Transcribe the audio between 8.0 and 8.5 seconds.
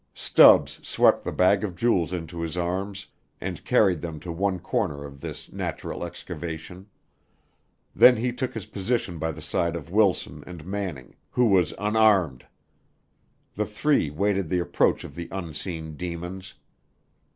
he